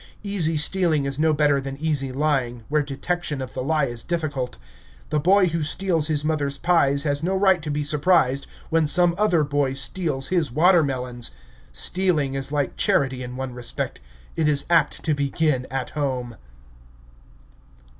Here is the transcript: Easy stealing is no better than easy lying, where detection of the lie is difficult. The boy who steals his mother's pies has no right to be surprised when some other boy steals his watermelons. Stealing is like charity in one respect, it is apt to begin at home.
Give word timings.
Easy 0.23 0.57
stealing 0.57 1.05
is 1.05 1.19
no 1.19 1.31
better 1.31 1.61
than 1.61 1.77
easy 1.77 2.11
lying, 2.11 2.63
where 2.69 2.81
detection 2.81 3.39
of 3.39 3.53
the 3.53 3.61
lie 3.61 3.85
is 3.85 4.03
difficult. 4.03 4.57
The 5.11 5.19
boy 5.19 5.49
who 5.49 5.61
steals 5.61 6.07
his 6.07 6.25
mother's 6.25 6.57
pies 6.57 7.03
has 7.03 7.21
no 7.21 7.35
right 7.35 7.61
to 7.61 7.69
be 7.69 7.83
surprised 7.83 8.47
when 8.71 8.87
some 8.87 9.13
other 9.15 9.43
boy 9.43 9.73
steals 9.75 10.29
his 10.29 10.51
watermelons. 10.51 11.29
Stealing 11.71 12.33
is 12.33 12.51
like 12.51 12.77
charity 12.77 13.21
in 13.21 13.35
one 13.35 13.53
respect, 13.53 13.99
it 14.35 14.47
is 14.47 14.65
apt 14.71 15.03
to 15.03 15.13
begin 15.13 15.67
at 15.69 15.91
home. 15.91 16.35